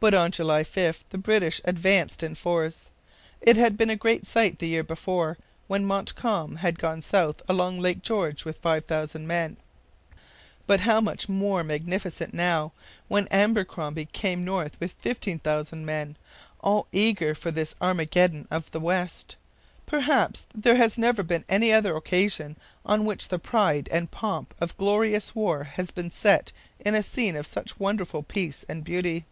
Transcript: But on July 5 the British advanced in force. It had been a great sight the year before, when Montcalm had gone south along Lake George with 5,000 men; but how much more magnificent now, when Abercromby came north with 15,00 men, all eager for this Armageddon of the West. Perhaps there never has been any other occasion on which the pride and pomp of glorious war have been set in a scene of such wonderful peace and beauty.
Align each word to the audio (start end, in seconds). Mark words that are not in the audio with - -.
But 0.00 0.14
on 0.14 0.30
July 0.30 0.64
5 0.64 1.04
the 1.10 1.18
British 1.18 1.60
advanced 1.62 2.22
in 2.22 2.34
force. 2.34 2.90
It 3.42 3.58
had 3.58 3.76
been 3.76 3.90
a 3.90 3.96
great 3.96 4.26
sight 4.26 4.58
the 4.58 4.66
year 4.70 4.82
before, 4.82 5.36
when 5.66 5.84
Montcalm 5.84 6.56
had 6.56 6.78
gone 6.78 7.02
south 7.02 7.42
along 7.50 7.80
Lake 7.80 8.00
George 8.00 8.46
with 8.46 8.56
5,000 8.60 9.26
men; 9.26 9.58
but 10.66 10.80
how 10.80 11.02
much 11.02 11.28
more 11.28 11.62
magnificent 11.62 12.32
now, 12.32 12.72
when 13.08 13.28
Abercromby 13.30 14.06
came 14.06 14.42
north 14.42 14.80
with 14.80 14.98
15,00 15.02 15.74
men, 15.84 16.16
all 16.60 16.86
eager 16.92 17.34
for 17.34 17.50
this 17.50 17.74
Armageddon 17.78 18.48
of 18.50 18.70
the 18.70 18.80
West. 18.80 19.36
Perhaps 19.84 20.46
there 20.54 20.78
never 20.96 21.22
has 21.22 21.28
been 21.28 21.44
any 21.46 21.74
other 21.74 21.94
occasion 21.94 22.56
on 22.86 23.04
which 23.04 23.28
the 23.28 23.38
pride 23.38 23.86
and 23.92 24.10
pomp 24.10 24.54
of 24.62 24.78
glorious 24.78 25.34
war 25.34 25.64
have 25.64 25.94
been 25.94 26.10
set 26.10 26.52
in 26.82 26.94
a 26.94 27.02
scene 27.02 27.36
of 27.36 27.46
such 27.46 27.78
wonderful 27.78 28.22
peace 28.22 28.64
and 28.66 28.82
beauty. 28.82 29.26